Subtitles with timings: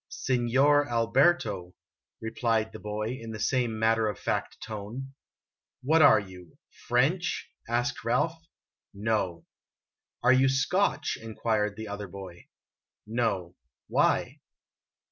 [0.09, 1.75] "Signor Alberto,"
[2.21, 5.13] replied the boy, in the same matter of fact tone."
[5.83, 6.57] What are you?
[6.87, 8.43] French?" asked Ralph."
[9.11, 9.45] No.
[10.23, 12.47] Are you Scotch?" inquired the other boy."
[13.05, 13.53] No.
[13.89, 14.39] Why